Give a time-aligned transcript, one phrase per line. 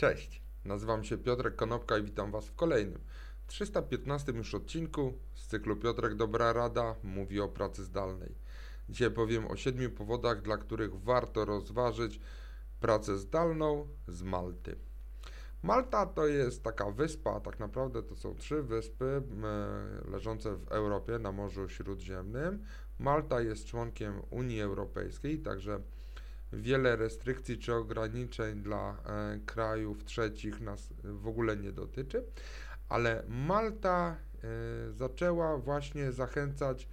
[0.00, 3.00] Cześć, nazywam się Piotrek Konopka i witam Was w kolejnym
[3.46, 8.34] 315 już odcinku z cyklu Piotrek Dobra Rada mówi o pracy zdalnej.
[8.88, 12.20] Dzisiaj powiem o siedmiu powodach, dla których warto rozważyć
[12.80, 14.76] pracę zdalną z Malty.
[15.62, 19.22] Malta to jest taka wyspa, tak naprawdę to są trzy wyspy
[20.08, 22.64] leżące w Europie na Morzu Śródziemnym.
[22.98, 25.80] Malta jest członkiem Unii Europejskiej, także
[26.52, 32.24] wiele restrykcji czy ograniczeń dla e, krajów trzecich nas w ogóle nie dotyczy,
[32.88, 36.88] ale Malta e, zaczęła właśnie zachęcać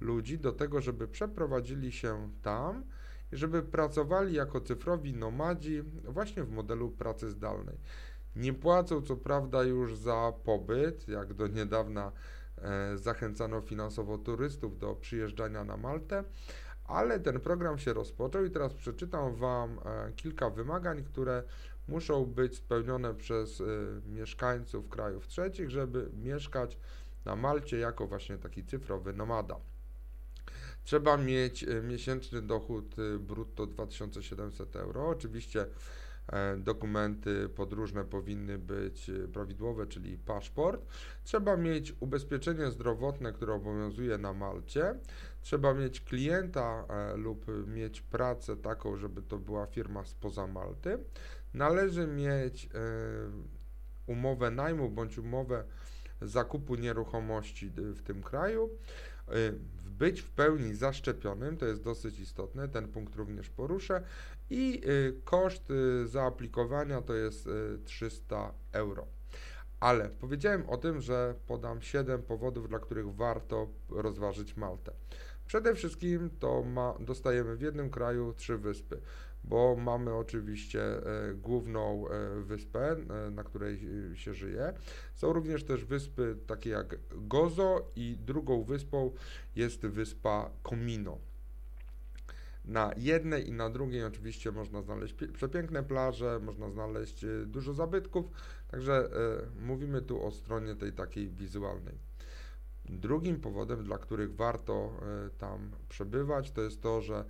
[0.00, 2.84] ludzi do tego, żeby przeprowadzili się tam
[3.32, 7.76] i żeby pracowali jako cyfrowi nomadzi właśnie w modelu pracy zdalnej.
[8.36, 12.12] Nie płacą co prawda już za pobyt, jak do niedawna
[12.58, 16.24] e, zachęcano finansowo turystów do przyjeżdżania na Maltę,
[16.84, 21.42] ale ten program się rozpoczął i teraz przeczytam Wam e, kilka wymagań, które
[21.88, 23.64] muszą być spełnione przez e,
[24.06, 26.78] mieszkańców krajów trzecich, żeby mieszkać
[27.24, 29.56] na Malcie jako właśnie taki cyfrowy nomada.
[30.84, 35.08] Trzeba mieć e, miesięczny dochód brutto 2700 euro.
[35.08, 35.66] Oczywiście
[36.58, 40.86] dokumenty podróżne powinny być e, prawidłowe, czyli paszport.
[41.24, 44.94] Trzeba mieć ubezpieczenie zdrowotne, które obowiązuje na Malcie.
[45.40, 50.98] Trzeba mieć klienta e, lub mieć pracę taką, żeby to była firma spoza Malty.
[51.54, 52.68] Należy mieć
[54.06, 55.64] umowę najmu bądź umowę
[56.22, 58.70] zakupu nieruchomości w tym kraju.
[59.84, 64.02] Być w pełni zaszczepionym, to jest dosyć istotne, ten punkt również poruszę.
[64.50, 67.48] I y, koszt y, zaaplikowania to jest
[67.84, 69.06] 300 y, euro.
[69.80, 74.92] Ale powiedziałem o tym, że podam 7 powodów, dla których warto rozważyć Maltę.
[75.46, 79.00] Przede wszystkim to ma, dostajemy w jednym kraju trzy wyspy,
[79.44, 83.80] bo mamy oczywiście e, główną e, wyspę, e, na której
[84.14, 84.72] się żyje.
[85.14, 89.10] Są również też wyspy takie jak Gozo i drugą wyspą
[89.56, 91.18] jest wyspa Comino.
[92.64, 98.26] Na jednej i na drugiej oczywiście można znaleźć przepiękne plaże, można znaleźć dużo zabytków,
[98.68, 99.08] także
[99.60, 101.98] mówimy tu o stronie tej takiej wizualnej.
[102.84, 104.92] Drugim powodem, dla których warto
[105.38, 107.24] tam przebywać, to jest to, że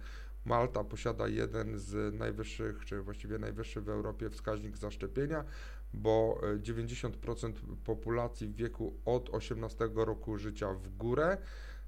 [0.45, 5.45] Malta posiada jeden z najwyższych, czy właściwie najwyższy w Europie wskaźnik zaszczepienia,
[5.95, 7.53] bo 90%
[7.85, 11.39] populacji w wieku od 18 roku życia w górę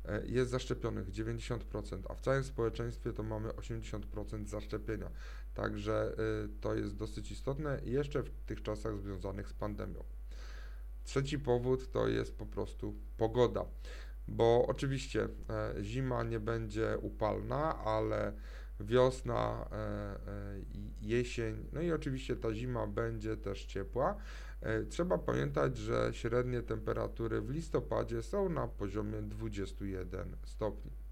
[0.09, 1.59] E, jest zaszczepionych 90%,
[2.09, 5.11] a w całym społeczeństwie to mamy 80% zaszczepienia.
[5.55, 10.05] Także e, to jest dosyć istotne jeszcze w tych czasach związanych z pandemią.
[11.05, 13.65] Trzeci powód to jest po prostu pogoda,
[14.29, 18.33] bo oczywiście e, zima nie będzie upalna, ale
[18.81, 19.69] wiosna,
[21.01, 24.17] jesień, no i oczywiście ta zima będzie też ciepła.
[24.61, 31.04] E, trzeba pamiętać, że średnie temperatury w listopadzie są na poziomie 21 stopni.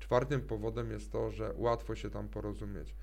[0.00, 2.94] Czwartym powodem jest to, że łatwo się tam porozumieć,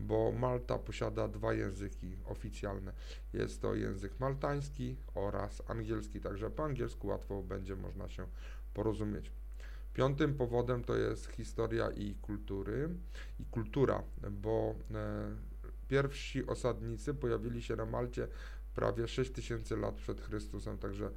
[0.00, 2.92] bo Malta posiada dwa języki oficjalne.
[3.32, 8.26] Jest to język maltański oraz angielski, także po angielsku łatwo będzie można się
[8.74, 9.32] porozumieć.
[9.94, 12.88] Piątym powodem to jest historia i kultury
[13.40, 15.36] i kultura, bo e,
[15.88, 18.28] pierwsi osadnicy pojawili się na Malcie
[18.74, 21.10] prawie 6000 lat przed Chrystusem, także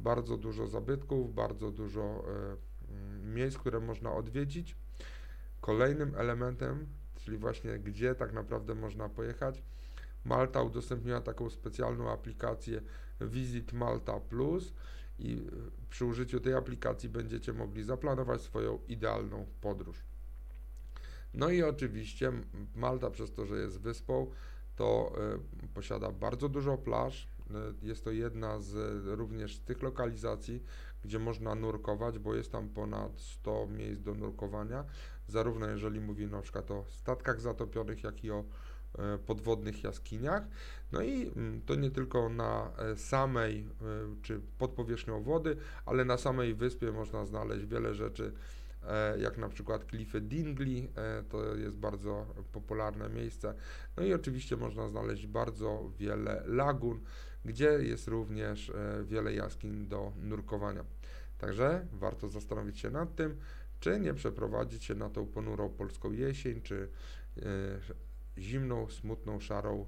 [0.00, 2.69] bardzo dużo zabytków, bardzo dużo e,
[3.24, 4.76] miejsc, które można odwiedzić.
[5.60, 6.86] Kolejnym elementem,
[7.16, 9.62] czyli właśnie gdzie tak naprawdę można pojechać,
[10.24, 12.82] Malta udostępniła taką specjalną aplikację
[13.20, 14.72] Visit Malta Plus
[15.18, 15.38] i e,
[15.90, 20.04] przy użyciu tej aplikacji będziecie mogli zaplanować swoją idealną podróż.
[21.34, 22.32] No i oczywiście
[22.74, 24.30] Malta przez to, że jest wyspą,
[24.76, 25.12] to
[25.64, 27.28] e, posiada bardzo dużo plaż.
[27.50, 28.74] E, jest to jedna z
[29.06, 30.62] również tych lokalizacji,
[31.04, 34.84] gdzie można nurkować, bo jest tam ponad 100 miejsc do nurkowania,
[35.28, 38.44] zarówno jeżeli mówimy na przykład o statkach zatopionych, jak i o
[38.98, 40.42] e, podwodnych jaskiniach.
[40.92, 43.68] No i mm, to nie tylko na samej
[44.22, 45.56] czy pod powierzchnią wody,
[45.86, 48.59] ale na samej wyspie można znaleźć wiele rzeczy E,
[49.18, 53.54] jak na przykład klify Dingley, e, to jest bardzo popularne miejsce.
[53.96, 57.00] No i oczywiście można znaleźć bardzo wiele lagun,
[57.44, 60.84] gdzie jest również e, wiele jaskiń do nurkowania.
[61.38, 63.36] Także warto zastanowić się nad tym,
[63.80, 66.88] czy nie przeprowadzić się na tą ponurą polską jesień, czy
[68.38, 69.86] zimną, smutną, szarą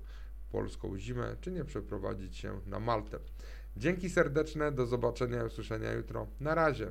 [0.50, 3.18] polską zimę, czy nie przeprowadzić się na Maltę.
[3.76, 6.26] Dzięki serdeczne, do zobaczenia i usłyszenia jutro.
[6.40, 6.90] Na razie.